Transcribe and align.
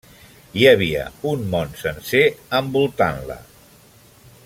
Hi 0.59 0.63
havia 0.69 1.03
un 1.33 1.43
món 1.53 1.75
sencer 1.83 2.23
envoltant-la. 2.61 3.37